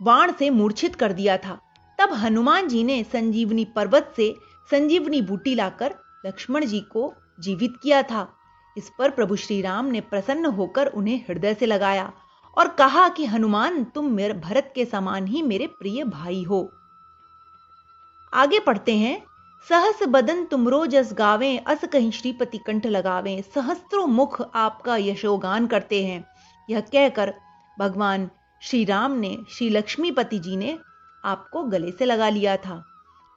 वाण 0.03 0.33
से 0.33 0.50
मूर्छित 0.50 0.95
कर 0.95 1.12
दिया 1.12 1.37
था। 1.37 1.61
तब 1.99 2.12
हनुमान 2.12 2.69
जी 2.69 2.85
ने 2.85 3.05
संजीवनी 3.05 3.65
पर्वत 3.65 4.12
से 4.17 4.37
संजीवनी 4.71 5.23
बूटी 5.23 5.55
लाकर 5.55 5.95
लक्ष्मण 6.26 6.65
जी 6.65 6.81
को 6.81 7.15
जीवित 7.41 7.73
किया 7.83 8.03
था। 8.03 8.38
इस 8.76 8.91
पर 8.99 9.11
प्रभु 9.11 9.37
श्री 9.37 9.62
राम 9.62 9.85
ने 9.85 10.00
प्रसन्न 10.00 10.47
होकर 10.47 10.87
उन्हें 10.87 11.25
हृदय 11.29 11.55
से 11.55 11.67
लगाया। 11.67 12.12
और 12.59 12.69
कहा 12.69 13.09
कि, 13.09 13.25
हनुमान, 13.25 13.85
तुम 13.85 14.07
मेरे, 14.07 14.35
भरत 14.35 14.73
के 14.75 14.85
समान 14.85 15.27
ही 15.27 15.43
मेरे 15.43 15.67
प्रिय 15.67 16.05
भाई 16.05 16.43
हो। 16.43 16.73
आगे 18.35 18.61
पढ़ते 18.61 18.97
हैं, 18.97 19.23
सहस 19.69 19.99
बदन 20.09 20.45
तुमरो 20.45 20.87
जस 20.87 21.11
गावें, 21.13 21.65
अस 21.65 21.85
कहीं 21.85 22.11
श्रीपति 22.11 22.59
कंठ 22.59 22.87
लगावे। 22.87 23.45
सहस्त्रों 23.55 24.07
मुख 24.07 24.51
आपका 24.55 24.97
यशोगान 24.97 25.67
करते 25.67 26.07
हैं। 26.07 26.25
यह 26.71 26.81
कहकर 26.81 27.35
भगवान 27.79 28.31
श्री 28.63 28.85
राम 28.85 29.13
ने, 29.13 29.39
श्री 29.49 29.71
लक्ष्मीपति 29.71 30.39
जी 30.39 30.57
ने 30.57 30.79
आपको 31.25 31.63
गले 31.63 31.93
से 31.93 32.05
लगा 32.05 32.29
लिया 32.29 32.57
था। 32.57 32.85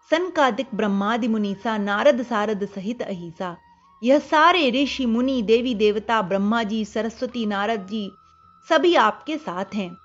सनकादिक 0.10 0.68
ब्रह्मादि 0.76 1.28
मुनीसा 1.28 1.78
नारद 1.78 2.24
सारद 2.24 2.66
सहित 2.76 3.02
अहिसा। 3.02 3.58
यह 4.04 4.20
सारे 4.20 4.84
ऋषि 4.84 5.06
मुनि, 5.06 5.42
देवी 5.42 5.76
देवता, 5.76 6.22
ब्रह्मा 6.22 6.64
जी, 6.64 6.86
सरस्वती 6.86 7.46
नारद 7.46 7.88
जी 7.88 8.12
सभी 8.68 8.96
आपके 8.96 9.38
साथ 9.38 9.66
हैं। 9.74 9.98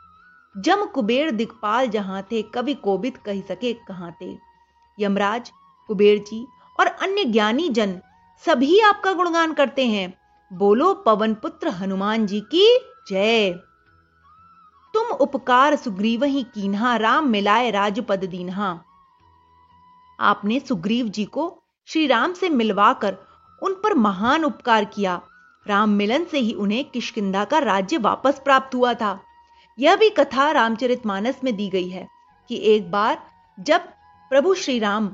जम 0.55 0.85
कुबेर 0.85 1.31
दिक्पाल 1.31 1.87
जहाँ 1.87 2.23
थे 2.23 2.43
कवि 2.43 2.75
कोबित 2.75 3.17
कह 3.17 3.41
सके 3.41 3.73
कहाँ 3.73 4.17
थे। 4.23 4.37
यमराज 4.99 5.53
कुबेर 5.87 6.19
जी 6.19 6.47
और 6.81 6.87
अन्य 6.87 7.25
ज्ञानी 7.25 7.69
जन 7.69 8.01
सभी 8.45 8.81
आपका 8.81 9.13
गुणगान 9.13 9.53
करते 9.53 9.87
हैं। 9.87 10.15
बोलो 10.53 10.95
पवन 10.95 11.35
पुत्र 11.35 11.69
हनुमान 11.69 12.27
जी 12.27 12.41
की 12.41 12.79
जय। 13.09 13.53
तुम 14.95 15.17
उपकार 15.17 15.77
सुग्रीव 15.77 16.25
ही 16.25 16.43
कीन्हा, 16.43 16.97
राम 16.97 17.29
मिलाए 17.29 17.71
राजपद 17.71 18.25
दीन्हा। 18.25 18.85
आपने 20.21 20.61
सुग्रीव 20.61 21.09
जी 21.09 21.25
को 21.25 21.63
श्री 21.87 22.07
राम 22.07 22.33
से 22.33 22.49
मिलवाकर 22.49 23.17
उन 23.63 23.75
पर 23.75 23.95
महान 23.95 24.45
उपकार 24.45 24.85
किया। 24.85 25.21
राम 25.67 25.91
मिलन 25.91 26.25
से 26.25 26.39
ही 26.39 26.53
उन्हें 26.55 26.85
किशकिंधा 26.85 27.45
का 27.45 27.59
राज्य 27.59 27.97
वापस 27.99 28.41
प्राप्त 28.45 28.75
हुआ 28.75 28.93
था। 28.95 29.19
यह 29.79 29.97
भी 29.97 30.09
कथा 30.11 30.51
रामचरितमानस 30.51 31.41
में 31.45 31.55
दी 31.57 31.69
गई 31.69 31.89
है 31.89 32.07
कि 32.51 32.57
एक 32.75 32.91
बार 32.91 33.23
जब 33.59 33.89
प्रभु 34.31 34.55
श्री 34.55 34.79
राम 34.79 35.11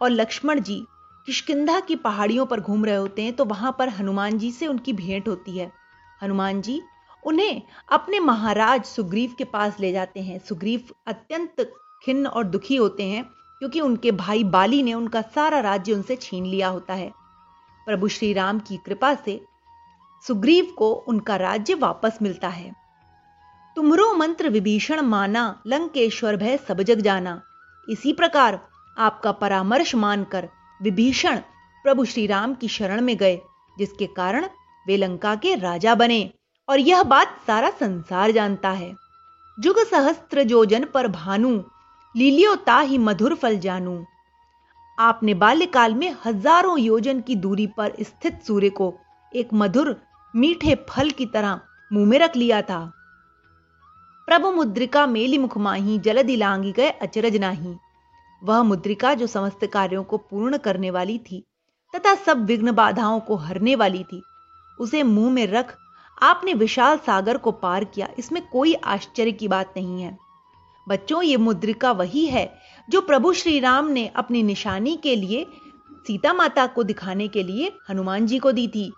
और 0.00 0.10
लक्ष्मण 0.10 0.60
जी 0.60 0.82
किशकिंधा 1.26 1.78
की 1.80 1.96
पहाड़ियों 1.96 2.46
पर 2.46 2.60
घूम 2.60 2.84
रहे 2.84 2.96
होते 2.96 3.22
हैं 3.22 3.32
तो 3.32 3.44
वहाँ 3.44 3.74
पर 3.78 3.88
हनुमान 3.88 4.38
जी 4.38 4.50
से 4.50 4.66
उनकी 4.66 4.92
भेंट 4.92 5.28
होती 5.28 5.58
है। 5.58 5.70
हनुमान 6.20 6.60
जी 6.60 6.80
उन्हें 7.22 7.62
अपने 7.88 8.20
महाराज 8.20 8.84
सुग्रीव 8.84 9.34
के 9.38 9.44
पास 9.46 9.80
ले 9.80 9.92
जाते 9.92 10.20
हैं। 10.20 10.38
सुग्रीव 10.38 10.92
अत्यंत 11.06 11.72
खिन्न 12.02 12.26
और 12.26 12.44
दुखी 12.44 12.76
होते 12.76 13.02
हैं, 13.02 13.24
क्योंकि 13.60 13.80
उनके 13.80 14.10
भाई 14.12 14.44
बाली 14.46 14.82
ने 14.82 14.94
उनका 14.94 15.22
सारा 15.34 15.60
राज्य 15.60 15.92
उनसे 15.92 16.16
छीन 16.16 16.46
लिया 16.46 16.68
होता 16.68 16.94
है। 16.94 17.10
प्रभु 17.86 18.08
श्री 18.08 18.32
राम 18.32 18.58
की 18.58 18.76
कृपा 18.76 19.14
से 19.14 19.40
सुग्रीव 20.24 20.72
को 20.78 20.90
उनका 21.08 21.36
राज्य 21.36 21.74
वापस 21.74 22.18
मिलता 22.22 22.48
है। 22.48 22.72
तुमरो 23.76 24.12
मंत्र 24.14 24.48
विभीषण 24.48 25.00
माना, 25.00 25.62
लंकेश्वर 25.66 26.36
भय 26.36 26.56
सब 26.68 26.80
जग 26.82 27.00
जाना। 27.00 27.40
इसी 27.88 28.12
प्रकार 28.12 28.58
आपका 28.96 29.32
परामर्श 29.32 29.94
मानकर 29.94 30.48
विभीषण 30.80 31.38
प्रभु 31.84 32.04
श्री 32.04 32.26
राम 32.26 32.54
की 32.54 32.68
शरण 32.68 33.00
में 33.00 33.16
गए, 33.16 33.38
जिसके 33.76 34.06
कारण 34.06 34.46
वे 34.86 34.96
लंका 34.96 35.34
के 35.34 35.54
राजा 35.54 35.94
बने 35.94 36.30
और 36.68 36.78
यह 36.78 37.02
बात 37.02 37.36
सारा 37.46 37.70
संसार 37.70 38.30
जानता 38.30 38.70
है। 38.70 38.92
जुग 39.58 39.78
सहस्त्र 39.80 40.42
जोजन 40.42 40.84
पर 40.84 41.08
भानु, 41.08 41.50
लीलियो 42.14 42.54
ता 42.56 42.78
ही 42.78 42.98
मधुर 42.98 43.34
फल 43.34 43.58
जानू। 43.58 44.04
आपने 44.98 45.34
बाल्यकाल 45.34 45.94
में 45.94 46.14
हज़ारों 46.26 46.78
योजन 46.78 47.20
की 47.20 47.36
दूरी 47.36 47.66
पर 47.66 47.92
स्थित 48.00 48.42
सूर्य 48.42 48.70
को 48.70 48.92
एक 49.32 49.48
मधुर 49.54 49.96
मीठे 50.34 50.74
फल 50.88 51.10
की 51.10 51.26
तरह 51.26 51.60
मुँह 51.90 52.06
में 52.06 52.18
रख 52.18 52.36
लिया 52.36 52.60
था। 52.62 52.80
प्रभु 54.28 54.50
मुद्रिका 54.52 55.06
मेली 55.06 55.38
मुख 55.38 55.56
माही 55.58 55.98
जलदि 55.98 56.36
लांगी 56.36 56.72
गए 56.72 56.90
अचरज 56.90 57.36
नाही। 57.36 57.74
वह 58.42 58.62
मुद्रिका 58.62 59.14
जो 59.14 59.26
समस्त 59.26 59.66
कार्यों 59.72 60.02
को 60.04 60.16
पूर्ण 60.16 60.58
करने 60.58 60.90
वाली 60.90 61.18
थी, 61.20 61.42
तथा 61.94 62.14
सब 62.16 62.44
विघ्न 62.46 62.72
बाधाओं 62.72 63.20
को 63.20 63.36
हरने 63.36 63.74
वाली 63.76 64.02
थी, 64.04 64.22
उसे 64.78 65.02
मुँह 65.02 65.30
में 65.30 65.46
रख 65.46 65.76
आपने 66.18 66.54
विशाल 66.54 66.96
सागर 66.96 67.36
को 67.36 67.52
पार 67.52 67.84
किया, 67.84 68.08
इसमें 68.18 68.42
कोई 68.48 68.74
आश्चर्य 68.74 69.32
की 69.32 69.48
बात 69.48 69.72
नहीं 69.76 70.02
है। 70.02 70.16
बच्चों, 70.86 71.22
ये 71.22 71.36
मुद्रिका 71.36 71.92
वही 71.92 72.26
है 72.26 72.52
जो 72.88 73.00
प्रभु 73.00 73.32
श्री 73.32 73.58
राम 73.60 73.88
ने 73.88 74.06
अपनी 74.16 74.42
निशानी 74.42 74.96
के 74.96 75.16
लिए 75.16 75.46
सीता 76.06 76.32
माता 76.32 76.66
को 76.66 76.82
दिखाने 76.82 77.28
के 77.28 77.42
लिए 77.42 77.72
हनुमान 77.90 78.26
जी 78.26 78.38
को 78.38 78.52
दी 78.52 78.68
थी, 78.68 78.92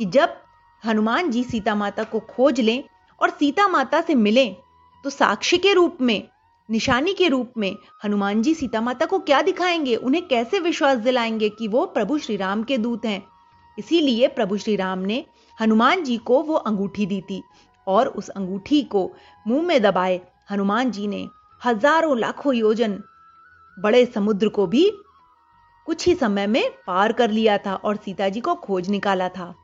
कि 0.00 0.04
जब 0.06 0.36
हनुमान 0.84 1.30
जी 1.30 1.44
सीता 1.44 1.74
माता 1.74 2.04
को 2.04 2.20
खोज 2.20 2.60
लें 2.60 2.82
और 3.20 3.30
सीता 3.30 3.68
माता 3.68 4.00
से 4.00 4.14
मिलें 4.14 4.56
तो 5.04 5.10
साक्षी 5.10 5.58
के 5.58 5.72
रूप 5.72 5.98
में, 6.00 6.28
निशानी 6.68 7.12
के 7.12 7.28
रूप 7.28 7.52
में 7.58 7.76
हनुमान 8.04 8.42
जी 8.42 8.54
सीता 8.54 8.80
माता 8.80 9.06
को 9.06 9.18
क्या 9.18 9.40
दिखाएँगे? 9.42 9.94
उन्हें 9.96 10.26
कैसे 10.28 10.58
विश्वास 10.58 10.98
दिलाएँगे 10.98 11.48
कि 11.48 11.68
वो 11.68 11.84
प्रभु 11.86 12.18
श्री 12.18 12.36
राम 12.36 12.62
के 12.62 12.78
दूत 12.78 13.06
हैं? 13.06 13.22
इसीलिए 13.78 14.28
प्रभु 14.28 14.56
श्री 14.56 14.76
राम 14.76 14.98
ने 14.98 15.24
हनुमान 15.60 16.04
जी 16.04 16.16
को 16.16 16.42
वो 16.42 16.54
अंगूठी 16.54 17.06
दी 17.06 17.20
थी 17.20 17.42
और 17.86 18.08
उस 18.08 18.28
अंगूठी 18.28 18.82
को 18.82 19.10
मुँह 19.46 19.62
में 19.62 19.80
दबाए 19.82 20.20
हनुमान 20.50 20.90
जी 20.90 21.06
ने 21.06 21.28
हज़ारों 21.64 22.18
लाखों 22.18 22.54
योजन 22.54 23.02
बड़े 23.76 24.04
समुद्र 24.06 24.48
को 24.48 24.66
भी 24.66 24.90
कुछ 25.86 26.06
ही 26.06 26.14
समय 26.14 26.46
में 26.46 26.70
पार 26.86 27.12
कर 27.12 27.30
लिया 27.30 27.58
था 27.58 27.74
और 27.74 27.96
सीता 27.96 28.28
जी 28.28 28.40
को 28.40 28.54
खोज 28.54 28.88
निकाला 28.88 29.28
था। 29.28 29.54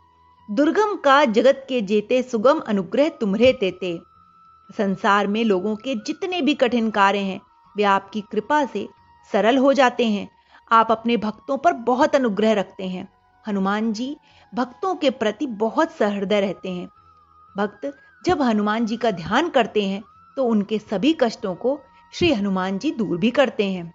दुर्गम 0.49 0.95
का 0.97 1.25
जगत 1.25 1.65
के 1.69 1.81
जेते 1.81 2.23
सुगम 2.23 2.59
अनुग्रह 2.59 3.09
तुम्हरे 3.11 3.53
तेते 3.53 3.99
संसार 4.71 5.27
में 5.27 5.43
लोगों 5.45 5.75
के 5.77 5.95
जितने 5.97 6.41
भी 6.43 6.55
कठिन 6.55 6.91
कार्य 6.91 7.19
हैं, 7.19 7.41
वे 7.77 7.83
आपकी 7.83 8.21
कृपा 8.21 8.65
से 8.65 8.87
सरल 9.33 9.59
हो 9.59 9.73
जाते 9.73 10.07
हैं। 10.07 10.29
आप 10.71 10.91
अपने 10.91 11.17
भक्तों 11.17 11.57
पर 11.59 11.73
बहुत 11.73 12.15
अनुग्रह 12.15 12.53
रखते 12.53 12.89
हैं। 12.89 13.09
हनुमान 13.45 13.93
जी 13.93 14.17
भक्तों 14.53 14.95
के 14.95 15.11
प्रति 15.11 15.47
बहुत 15.47 15.93
सहृदय 15.93 16.41
रहते 16.41 16.71
हैं। 16.71 16.89
भक्त 17.57 17.93
जब 18.25 18.43
हनुमान 18.43 18.87
जी 18.87 18.97
का 18.97 19.11
ध्यान 19.11 19.49
करते 19.49 19.85
हैं 19.85 20.03
तो 20.37 20.45
उनके 20.45 20.79
सभी 20.79 21.13
कष्टों 21.21 21.55
को 21.55 21.79
श्री 22.13 22.33
हनुमान 22.33 22.79
जी 22.79 22.91
दूर 22.91 23.19
भी 23.19 23.31
करते 23.31 23.65
हैं। 23.65 23.93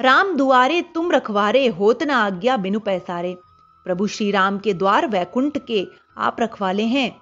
राम 0.00 0.36
दुआरे 0.36 0.82
तुम 0.94 1.10
रखवारे, 1.12 1.66
होत 1.68 2.02
न 2.02 2.10
आज्ञा 2.10 2.56
बिनु 2.56 2.80
पैसारे। 2.80 3.36
प्रभु 3.86 4.06
श्री 4.06 4.30
राम 4.30 4.58
के 4.58 4.74
द्वार 4.74 5.06
वैकुंठ 5.06 5.58
के 5.58 5.86
आप 6.18 6.36
रखवाले 6.40 6.82
हैं। 6.82 7.20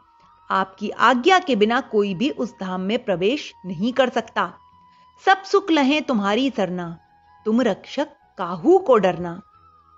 आपकी 0.50 0.90
आज्ञा 0.90 1.38
के 1.38 1.56
बिना 1.56 1.80
कोई 1.80 2.14
भी 2.14 2.30
उस 2.30 2.54
धाम 2.61 2.80
में 2.80 3.04
प्रवेश 3.04 3.52
नहीं 3.66 3.92
कर 3.92 4.09
सकता। 4.09 4.52
सब 5.25 5.42
सुख 5.42 5.71
लहें 5.71 6.02
तुम्हारी 6.02 6.50
सरना। 6.50 6.99
तुम 7.44 7.61
रक्षक 7.61 8.09
काहू 8.38 8.78
को 8.78 8.99
डरना। 8.99 9.42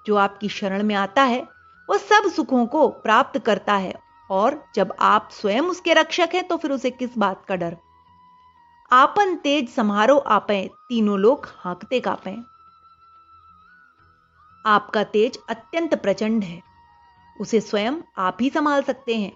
जो 0.07 0.17
आपकी 0.17 0.49
शरण 0.49 0.83
में 0.83 0.95
आता 0.95 1.23
है, 1.23 1.49
वह 1.91 1.99
सब 1.99 2.31
सुखों 2.31 2.67
को 2.67 2.89
प्राप्त 2.89 3.39
करता 3.39 3.75
है। 3.75 3.95
और 4.31 4.65
जब 4.75 4.95
आप 5.01 5.29
स्वयं 5.33 5.63
उसके 5.63 5.95
रक्षक 5.95 6.29
हैं 6.35 6.49
तो 6.49 6.57
फिर 6.57 6.71
उसे 6.71 6.91
किस 6.91 7.19
बात 7.19 7.45
का 7.49 7.57
डर? 7.57 7.77
आपन 8.93 9.37
तेज 9.37 9.75
समारोह 9.75 10.23
आपे, 10.27 10.71
तीनों 10.89 11.19
लोग 11.19 11.49
हाँकते 11.59 12.01
कापे। 12.01 12.56
आपका 14.67 15.05
तेज 15.05 15.39
अत्यंत 15.51 15.95
प्रचंड 15.95 16.45
है। 16.45 16.63
उसे 17.41 17.61
स्वयं 17.61 17.93
आप 18.19 18.39
ही 18.41 18.51
संभाल 18.51 18.83
सकते 18.83 19.17
हैं। 19.17 19.33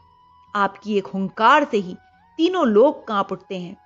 आपकी 0.55 0.99
एक 0.99 1.07
हुंकार 1.07 1.65
से 1.65 1.77
ही 1.77 1.97
तीनों 2.39 2.67
लोग 2.67 3.07
काँप 3.07 3.33
उठते 3.33 3.59
हैं। 3.59 3.77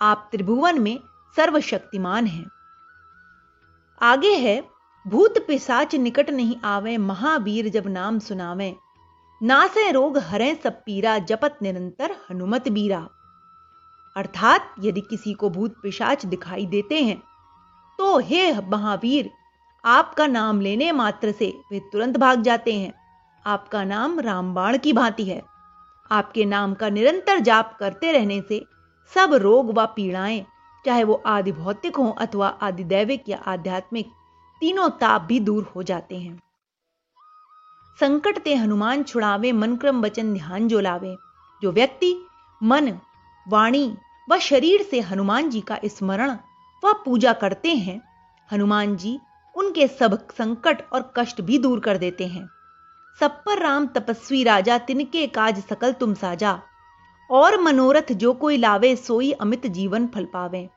आप 0.00 0.28
त्रिभुवन 0.32 0.80
में 0.80 0.98
सर्वशक्तिमान 1.36 2.26
हैं। 2.26 2.46
आगे 4.02 4.34
है, 4.36 4.62
भूत 5.06 5.38
पिशाच 5.48 5.94
निकट 5.94 6.30
नहीं 6.30 6.56
आवे, 6.64 6.96
महावीर 6.96 7.68
जब 7.68 7.86
नाम 7.86 8.18
सुनावे। 8.18 8.76
नासे 9.42 9.90
रोग 9.90 10.18
हरे 10.18 10.54
सब 10.54 10.82
पीरा, 10.86 11.18
जपत 11.18 11.58
निरंतर 11.62 12.16
हनुमत 12.30 12.68
बीरा। 12.68 13.08
अर्थात 14.16 14.74
यदि 14.80 15.00
किसी 15.00 15.32
को 15.32 15.50
भूत 15.50 15.74
पिशाच 15.82 16.26
दिखाई 16.26 16.66
देते 16.66 17.02
हैं 17.02 17.22
तो 17.98 18.18
हे 18.18 18.60
महावीर 18.60 19.30
आपका 19.86 20.26
नाम 20.26 20.60
लेने 20.60 20.92
मात्र 20.92 21.32
से 21.32 21.46
वे 21.72 21.80
तुरंत 21.92 22.16
भाग 22.16 22.42
जाते 22.42 22.72
हैं। 22.74 22.92
आपका 23.46 23.84
नाम 23.84 24.20
रामबाण 24.20 24.78
की 24.78 24.92
भांति 24.92 25.24
है। 25.24 25.42
आपके 26.10 26.44
नाम 26.44 26.74
का 26.74 26.88
निरंतर 26.88 27.38
जाप 27.38 27.76
करते 27.80 28.12
रहने 28.12 28.40
से 28.48 28.64
सब 29.12 29.34
रोग 29.34 29.70
व 29.78 29.86
पीड़ाएँ, 29.86 30.44
चाहे 30.84 31.04
वो 31.04 31.22
आदि 31.26 31.52
भौतिक 31.52 31.96
हो 31.96 32.08
अथवा 32.10 32.48
आदि 32.48 32.84
दैविक 32.84 33.28
या 33.28 33.38
आध्यात्मिक, 33.46 34.08
तीनों 34.60 34.88
ताप 34.90 35.22
भी 35.22 35.38
दूर 35.40 35.72
हो 35.76 35.82
जाते 35.82 36.18
हैं। 36.18 36.38
संकट 37.98 38.38
ते 38.38 38.54
हनुमान 38.54 39.02
छुड़ावे 39.02 39.52
मन 39.52 39.76
क्रम 39.76 40.02
वचन 40.04 40.34
ध्यान 40.34 40.68
जो 40.68 40.80
लावे 40.80 41.16
जो 41.62 41.72
व्यक्ति, 41.72 42.14
मन, 42.62 42.92
वाणी 43.46 43.96
व 44.28 44.38
शरीर 44.38 44.82
से 44.82 45.00
हनुमान 45.00 45.50
जी 45.50 45.60
का 45.60 45.78
स्मरण 45.84 46.36
व 46.82 46.92
पूजा 47.04 47.32
करते 47.32 47.74
हैं, 47.76 48.00
हनुमान 48.52 48.96
जी 48.96 49.18
उनके 49.56 49.88
सब 49.88 50.28
संकट 50.38 50.92
और 50.92 51.12
कष्ट 51.16 51.40
भी 51.40 51.58
दूर 51.58 51.80
कर 51.80 51.98
देते 51.98 52.26
हैं। 52.26 52.50
सब 53.20 53.30
पर 53.30 53.58
राम 53.58 53.86
तपस्वी 53.86 54.44
राजा, 54.44 54.78
तिनके 54.78 55.26
काज 55.26 55.64
सकल 55.64 55.92
तुम 55.92 56.14
साजा। 56.14 56.60
और 57.30 57.60
मनोरथ 57.60 58.12
जो 58.12 58.32
कोई 58.32 58.56
लावे, 58.56 58.96
सोई 58.96 59.32
अमित 59.32 59.66
जीवन 59.66 60.06
फल 60.06 60.24
पावे। 60.24 60.68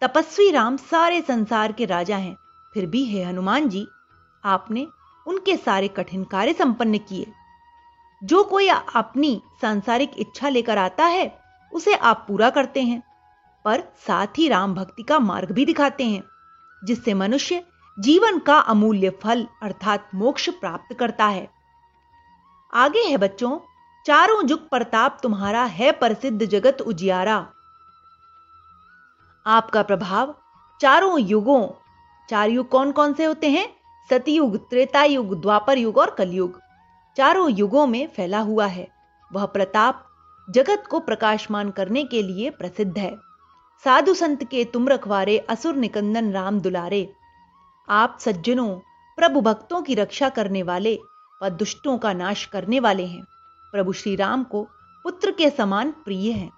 तपस्वी 0.00 0.50
राम 0.50 0.76
सारे 0.76 1.20
संसार 1.20 1.72
के 1.72 1.84
राजा 1.84 2.16
हैं। 2.16 2.36
फिर 2.74 2.86
भी 2.86 3.04
है 3.04 3.24
हनुमान 3.24 3.68
जी, 3.68 3.86
आपने 4.44 4.86
उनके 5.26 5.56
सारे 5.56 5.88
कठिन 5.88 6.24
कार्य 6.24 6.52
संपन्न 6.52 6.98
किए। 6.98 7.32
जो 8.24 8.44
कोई 8.44 8.68
अपनी 8.68 9.42
सांसारिक 9.60 10.10
इच्छा 10.18 10.48
लेकर 10.48 10.78
आता 10.78 11.04
है, 11.04 11.40
उसे 11.72 11.94
आप 11.94 12.24
पूरा 12.28 12.50
करते 12.50 12.82
हैं। 12.82 13.02
पर 13.64 13.80
साथ 14.06 14.26
ही 14.38 14.48
राम 14.48 14.74
भक्ति 14.74 15.02
का 15.02 15.18
मार्ग 15.18 15.52
भी 15.52 15.64
दिखाते 15.64 16.04
हैं, 16.04 16.22
जिससे 16.84 17.14
मनुष्य 17.14 17.64
जीवन 18.00 18.38
का 18.38 18.58
अमूल्य 18.58 19.10
फल 19.10 19.46
अर्थात 19.62 20.08
मोक्ष 20.14 20.50
प्राप्त 20.50 20.96
करता 20.98 21.24
है। 21.26 21.50
आगे 22.74 22.98
है 22.98 23.16
बच्चों, 23.16 23.58
चारों 24.06 24.42
जुग 24.42 24.68
प्रताप 24.68 25.18
तुम्हारा 25.22 25.64
है 25.64 25.92
प्रसिद्ध 25.92 26.46
जगत 26.46 26.80
उजियारा। 26.80 27.52
आपका 29.46 29.82
प्रभाव, 29.82 30.34
चारों 30.80 31.20
युगों 31.20 31.68
चार 32.28 32.48
युग 32.48 32.68
कौन 32.68 32.92
कौन 32.92 33.12
से 33.12 33.24
होते 33.24 33.50
हैं? 33.50 33.76
सतयुग 34.10 34.56
त्रेता 34.56 35.04
युग 35.04 35.40
द्वापर 35.40 35.78
युग 35.78 35.98
और 35.98 36.10
कलयुग। 36.10 36.60
चारों 37.16 37.50
युगों 37.50 37.86
में 37.86 38.08
फैला 38.08 38.40
हुआ 38.40 38.66
है। 38.66 38.88
वह 39.32 39.46
प्रताप, 39.46 40.06
जगत 40.50 40.84
को 40.90 41.00
प्रकाशमान 41.00 41.70
करने 41.70 42.04
के 42.04 42.22
लिए 42.22 42.50
प्रसिद्ध 42.50 42.98
है। 42.98 43.16
साधु 43.84 44.14
संत 44.14 44.44
के 44.44 44.64
तुम 44.64 44.88
रखवारे 44.88 45.38
असुर 45.38 45.74
निकंदन 45.74 46.32
राम 46.32 46.60
दुलारे। 46.60 47.14
आप 47.90 48.18
सज्जनों, 48.20 48.74
प्रभु 49.16 49.40
भक्तों 49.40 49.82
की 49.82 49.94
रक्षा 49.94 50.28
करने 50.28 50.62
वाले 50.62 50.98
व 51.42 51.48
दुष्टों 51.48 51.98
का 51.98 52.12
नाश 52.12 52.46
करने 52.46 52.80
वाले 52.80 53.06
हैं। 53.06 53.24
प्रभु 53.72 53.92
श्री 53.92 54.16
राम 54.16 54.44
को 54.44 54.68
पुत्र 55.02 55.30
के 55.30 55.50
समान 55.50 55.90
प्रिय 55.90 56.32
हैं। 56.32 56.50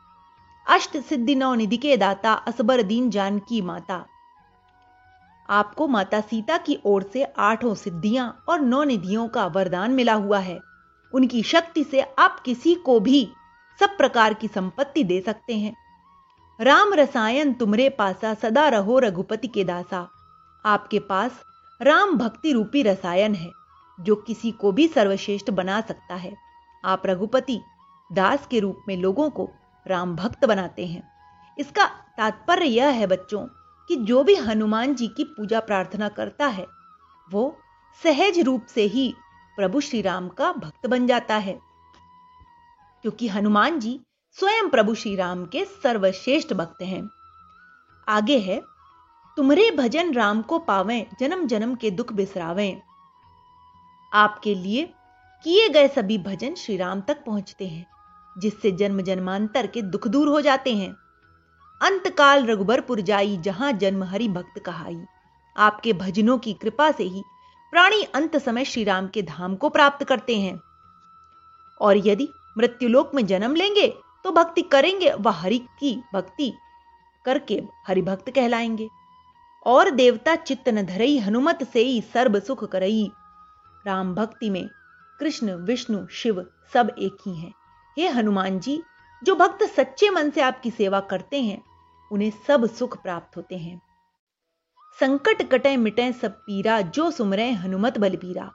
अष्ट 0.68 0.96
सिद्धि 0.96 1.34
नौ 1.34 1.54
निधि 1.54 1.76
के 1.76 1.96
दाता 1.96 2.32
असबर 2.32 2.82
दीन 2.82 3.10
जानकी 3.10 3.62
माता। 3.62 4.06
आपको 5.50 5.88
माता 5.88 6.20
सीता 6.20 6.58
की 6.58 6.78
ओर 6.84 7.10
से 7.12 7.24
आठों 7.24 7.74
सिद्धियाँ 7.74 8.44
और 8.48 8.60
नौ 8.60 8.84
निधियों 8.84 9.28
का 9.28 9.46
वरदान 9.46 9.90
मिला 9.90 10.14
हुआ 10.14 10.38
है। 10.38 10.60
उनकी 11.14 11.42
शक्ति 11.42 11.84
से 11.84 12.00
आप 12.00 12.40
किसी 12.40 12.74
को 12.74 13.00
भी 13.00 13.28
सब 13.80 13.96
प्रकार 13.96 14.34
की 14.34 14.48
संपत्ति 14.48 15.04
दे 15.04 15.20
सकते 15.20 15.56
हैं। 15.56 15.76
राम 16.60 16.94
रसायन 16.94 17.54
तुमरे 17.54 17.88
पासा 17.88 18.34
सदा 18.34 18.68
रहो 18.68 18.98
रघुपति 18.98 19.48
के 19.48 19.64
दासा। 19.64 20.10
आपके 20.66 20.98
पास 20.98 21.42
राम 21.82 22.12
भक्ति 22.12 22.52
रूपी 22.52 22.82
रसायन 22.82 23.34
है, 23.34 23.50
जो 24.00 24.16
किसी 24.16 24.50
को 24.50 24.72
भी 24.72 24.88
सर्वश्रेष्ठ 24.88 25.50
बना 25.50 25.80
सकता 25.80 26.14
है। 26.14 26.36
आप 26.84 27.02
रघुपति 27.06 27.60
दास 28.12 28.46
के 28.46 28.60
रूप 28.60 28.80
में 28.88 28.96
लोगों 28.96 29.30
को 29.30 29.50
राम 29.86 30.16
भक्त 30.16 30.44
बनाते 30.44 30.86
हैं। 30.86 31.12
इसका 31.58 31.86
तात्पर्य 31.86 32.66
यह 32.66 32.88
है 32.88 33.06
बच्चों, 33.06 33.46
कि 33.88 33.96
जो 33.96 34.24
भी 34.24 34.34
हनुमान 34.34 34.94
जी 34.94 35.08
की 35.08 35.24
पूजा 35.24 35.60
प्रार्थना 35.60 36.08
करता 36.08 36.46
है, 36.46 36.66
वो 37.30 37.58
सहज 38.02 38.40
रूप 38.40 38.66
से 38.66 38.82
ही 38.82 39.14
प्रभु 39.56 39.80
श्री 39.80 40.02
राम 40.02 40.28
का 40.28 40.52
भक्त 40.52 40.86
बन 40.86 41.06
जाता 41.06 41.36
है। 41.36 41.60
क्योंकि 43.02 43.28
हनुमान 43.28 43.80
जी 43.80 44.00
स्वयं 44.32 44.68
प्रभु 44.70 44.94
श्री 44.94 45.16
राम 45.16 45.46
के 45.46 45.64
सर्वश्रेष्ठ 45.64 46.52
भक्त 46.52 46.82
हैं। 46.82 47.08
आगे 48.08 48.38
है 48.38 48.71
तुम्हारे 49.36 49.70
भजन 49.70 50.12
राम 50.14 50.42
को 50.42 50.58
पावें 50.58 51.06
जन्म 51.20 51.46
जन्म 51.46 51.74
के 51.74 51.90
दुख 51.90 52.12
बिसरावें। 52.12 52.82
आपके 54.12 54.54
लिए 54.54 54.82
किए 55.44 55.68
गए 55.68 55.88
सभी 55.88 56.18
भजन 56.18 56.54
श्री 56.54 56.76
राम 56.76 57.00
तक 57.00 57.24
पहुँचते 57.24 57.66
हैं, 57.66 57.86
जिससे 58.38 58.72
जन्म 58.72 59.00
जन्मांतर 59.00 59.66
के 59.66 59.82
दुख 59.82 60.08
दूर 60.08 60.28
हो 60.28 60.40
जाते 60.40 60.76
हैं। 60.76 60.92
अंतकाल 61.80 62.46
रघुबरपुर 62.46 63.00
जाई, 63.00 63.36
जहाँ 63.36 63.72
जन्म 63.72 64.04
हरि 64.04 64.28
भक्त 64.28 64.62
कहाई। 64.66 65.00
आपके 65.56 65.92
भजनों 65.92 66.38
की 66.38 66.52
कृपा 66.52 66.90
से 66.90 67.04
ही 67.04 67.22
प्राणी 67.72 68.02
अंत 68.02 68.36
समय 68.36 68.64
श्री 68.64 68.84
राम 68.84 69.08
के 69.08 69.22
धाम 69.22 69.56
को 69.56 69.68
प्राप्त 69.68 70.04
करते 70.04 70.36
हैं। 70.36 70.60
और 71.80 72.08
यदि 72.08 72.28
मृत्युलोक 72.58 73.14
में 73.14 73.26
जन्म 73.26 73.54
लेंगे 73.54 73.88
तो 74.24 74.30
भक्ति 74.32 74.62
करेंगे, 74.62 75.12
वह 75.12 75.32
हरि 75.32 75.58
की 75.58 76.02
भक्ति 76.14 76.52
करके 77.24 77.62
हरि 77.88 78.02
भक्त 78.02 78.30
कहलाएँगे। 78.30 78.88
और 79.66 79.90
देवता 79.90 80.36
चित्त 80.36 80.68
न 80.68 80.82
धरई, 80.82 81.18
हनुमत 81.18 81.64
से 81.72 81.80
ही 81.80 82.00
सर्व 82.00 82.40
सुख 82.40 82.64
करई। 82.64 83.10
राम 83.86 84.14
भक्ति 84.14 84.50
में 84.50 84.68
कृष्ण, 85.20 85.54
विष्णु, 85.54 86.06
शिव 86.10 86.46
सब 86.72 86.94
एक 86.98 87.16
ही 87.26 87.36
हैं। 87.36 87.54
हे 87.98 88.08
हनुमान 88.08 88.58
जी, 88.58 88.82
जो 89.24 89.34
भक्त 89.34 89.62
सच्चे 89.62 90.10
मन 90.10 90.30
से 90.30 90.40
आपकी 90.40 90.70
सेवा 90.70 91.00
करते 91.00 91.42
हैं, 91.42 91.62
उन्हें 92.12 92.32
सब 92.46 92.66
सुख 92.66 93.02
प्राप्त 93.02 93.36
होते 93.36 93.56
हैं। 93.58 93.82
संकट 95.00 95.42
कटे 95.42 95.76
मिटे 95.76 96.12
सब 96.12 96.32
पीरा, 96.32 96.80
जो 96.80 97.10
सुमरे 97.10 97.50
हनुमत 97.50 97.98
बलबीरा 97.98 98.52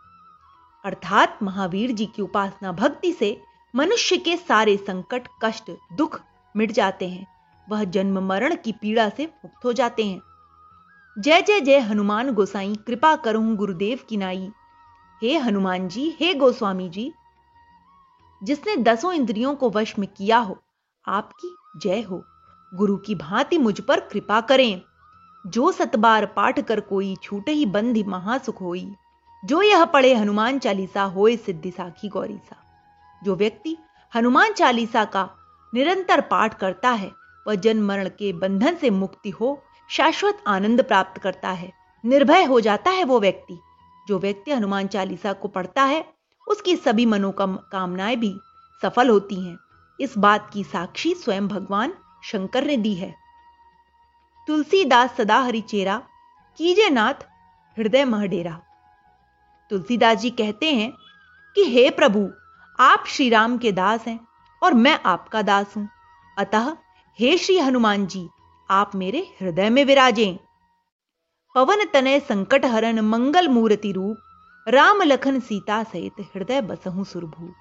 अर्थात 0.86 1.40
महावीर 1.44 1.92
जी 1.92 2.06
की 2.06 2.22
उपासना 2.22 2.72
भक्ति 2.72 3.14
से 3.14 3.42
मनुष्य 3.76 4.18
के 4.18 4.38
सारे 4.38 4.78
संकट, 4.78 5.28
कष्ट, 5.44 5.72
दुख 5.94 6.22
मिट 6.56 6.72
जाते 6.72 7.10
हैं। 7.10 7.28
वह 7.70 7.84
जन्म 7.84 8.20
मरण 8.20 8.56
की 8.56 8.72
पीड़ा 8.72 9.10
से 9.10 9.26
मुक्त 9.26 9.66
हो 9.66 9.74
जाते 9.74 10.06
हैं। 10.06 10.22
जय 11.20 11.42
जय 11.42 11.62
जय 11.62 11.80
हनुमान 11.80 12.32
गोसाई, 12.32 12.76
कृपा 12.76 13.16
करूँ 13.16 13.56
गुरुदेव 13.56 14.00
की 14.10 14.18
नाई। 14.18 14.52
हे 15.22 15.38
हनुमान 15.38 15.88
जी, 15.88 16.18
हे 16.20 16.34
गोस्वामी 16.34 16.90
जी, 16.90 17.14
जिसने 18.44 18.78
दसों 18.78 19.14
इंद्रियों 19.14 19.56
को 19.56 19.70
वश 19.70 20.00
में 20.00 20.08
किया 20.18 20.38
हो, 20.38 20.64
आपकी 21.08 21.80
जय 21.80 22.02
हो। 22.02 22.24
गुरु 22.74 22.98
की 22.98 23.16
भांति 23.16 23.58
मुझ 23.58 23.82
पर 23.82 24.00
कृपा 24.00 24.42
करें। 24.42 24.82
जो 25.48 25.72
सतबार 25.72 26.26
पाठ 26.26 26.60
कर 26.60 26.80
कोई 26.80 27.16
छूटे 27.24 27.52
ही 27.52 27.66
बंधि 27.66 28.04
महासुख 28.04 28.62
होई, 28.62 28.92
जो 29.46 29.62
यह 29.62 29.86
पढ़े 29.86 30.14
हनुमान 30.14 30.60
चालीसा 30.60 31.04
होए 31.04 31.38
सिद्धि 31.38 31.72
साखी 31.72 32.10
गौरी 32.10 32.38
सा। 32.38 32.58
जो 33.24 33.36
व्यक्ति 33.36 33.78
हनुमान 34.16 34.54
चालीसा 34.54 35.06
का 35.06 35.30
निरंतर 35.74 36.22
पाठ 36.22 36.60
करता 36.60 36.90
है, 36.90 37.12
वह 37.48 37.56
जन्म 37.56 37.88
मरण 37.88 38.10
के 38.10 38.34
बंधन 38.34 38.76
से 38.76 38.90
मुक्ति 38.90 39.30
हो 39.30 39.64
शाश्वत 39.90 40.44
आनंद 40.48 40.84
प्राप्त 40.84 41.22
करता 41.22 41.50
है, 41.50 41.74
निर्भय 42.06 42.44
हो 42.44 42.60
जाता 42.60 42.92
है 42.92 43.04
वो 43.04 43.20
व्यक्ति। 43.20 43.60
जो 44.08 44.20
व्यक्ति 44.20 44.52
हनुमान 44.52 44.88
चालीसा 44.88 45.34
को 45.34 45.48
पढ़ता 45.48 45.84
है, 45.84 46.14
उसकी 46.48 46.76
सभी 46.76 47.06
मनोकामनाएँ 47.06 48.16
भी 48.16 48.40
सफल 48.82 49.10
होती 49.10 49.36
हैं। 49.36 49.58
इस 50.00 50.18
बात 50.18 50.50
की 50.54 50.64
साक्षी 50.64 51.14
स्वयं 51.14 51.48
भगवान 51.48 51.94
शंकर 52.24 52.64
ने 52.64 52.78
दी 52.78 52.94
है। 52.94 53.16
तुलसीदास 54.48 55.16
सदा 55.18 55.40
हरि 55.40 55.62
चेरा, 55.62 56.04
कीजे 56.58 56.90
नाथ 56.90 57.14
हृदय 57.80 58.06
महडेरा। 58.06 58.62
तुलसीदास 59.70 60.18
जी 60.18 60.30
कहते 60.30 60.74
हैं 60.74 60.92
कि, 61.56 61.64
हे 61.64 61.90
प्रभु, 61.90 62.32
आप 62.80 63.04
श्री 63.08 63.30
राम 63.30 63.58
के 63.58 63.72
दास 63.72 64.08
हैं 64.08 64.28
और 64.64 64.74
मैं 64.74 65.00
आपका 65.06 65.42
दास 65.42 65.74
हूँ। 65.78 65.90
अतः 66.38 66.78
हे 67.20 67.38
श्री 67.38 67.60
हनुमान 67.60 68.08
जी 68.08 68.30
आप 68.70 68.92
मेरे 68.96 69.20
हृदय 69.42 69.70
में 69.70 69.86
विराजें। 69.86 70.38
पवन 71.56 71.86
तनय 71.94 72.20
संकट 72.20 72.66
हरण 72.66 73.00
मंगल 73.00 73.48
मूर्ति 73.48 73.92
रूप, 73.92 74.18
राम 74.68 75.02
लखन 75.02 75.40
सीता 75.40 75.84
सहित 75.84 76.14
हृदय 76.22 76.62
बसहु 76.62 77.04
सुरभू। 77.04 77.54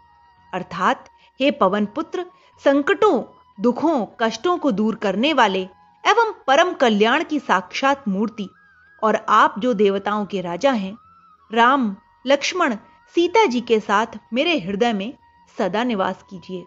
अर्थात, 0.55 1.09
हे 1.41 1.51
पवन 1.51 1.87
पुत्र, 1.87 2.27
संकटों, 2.65 3.25
दुखों, 3.61 4.07
कष्टों 4.21 4.59
को 4.59 4.73
दूर 4.73 4.95
करने 4.95 5.33
वाले 5.33 5.63
एवं 6.07 6.35
परम 6.47 6.73
कल्याण 6.73 7.25
की 7.25 7.39
साक्षात 7.39 8.09
मूर्ति 8.09 8.49
और 9.03 9.27
आप 9.29 9.55
जो 9.59 9.75
देवताओं 9.75 10.27
के 10.27 10.41
राजा 10.41 10.73
हैं, 10.73 10.97
राम, 11.53 11.97
लक्ष्मण, 12.27 12.75
सीता 13.15 13.45
जी 13.45 13.61
के 13.61 13.81
साथ 13.81 14.07
मेरे 14.33 14.59
हृदय 14.59 14.93
में 14.93 15.15
सदा 15.59 15.85
निवास 15.85 16.25
कीजिए। 16.31 16.65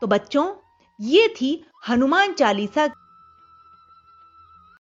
तो 0.00 0.06
बच्चों, 0.06 0.54
ये 1.00 1.28
थी 1.28 1.70
हनुमान 1.88 2.32
चालीसा 2.32 2.88